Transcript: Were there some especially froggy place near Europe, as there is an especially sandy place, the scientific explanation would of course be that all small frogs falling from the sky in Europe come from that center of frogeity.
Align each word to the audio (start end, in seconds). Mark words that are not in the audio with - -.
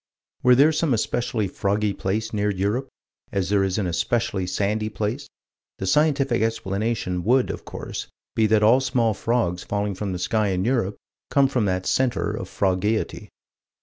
Were 0.41 0.55
there 0.55 0.71
some 0.71 0.95
especially 0.95 1.47
froggy 1.47 1.93
place 1.93 2.33
near 2.33 2.49
Europe, 2.49 2.87
as 3.31 3.49
there 3.49 3.63
is 3.63 3.77
an 3.77 3.85
especially 3.85 4.47
sandy 4.47 4.89
place, 4.89 5.29
the 5.77 5.85
scientific 5.85 6.41
explanation 6.41 7.23
would 7.23 7.51
of 7.51 7.65
course 7.65 8.07
be 8.35 8.47
that 8.47 8.63
all 8.63 8.81
small 8.81 9.13
frogs 9.13 9.63
falling 9.63 9.93
from 9.93 10.11
the 10.11 10.17
sky 10.17 10.47
in 10.47 10.65
Europe 10.65 10.97
come 11.29 11.47
from 11.47 11.65
that 11.65 11.85
center 11.85 12.31
of 12.31 12.49
frogeity. 12.49 13.29